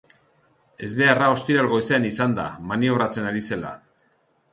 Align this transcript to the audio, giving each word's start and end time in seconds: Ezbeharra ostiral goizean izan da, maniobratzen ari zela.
Ezbeharra 0.85 1.27
ostiral 1.33 1.69
goizean 1.73 2.07
izan 2.09 2.33
da, 2.39 2.45
maniobratzen 2.71 3.29
ari 3.33 3.45
zela. 3.51 3.75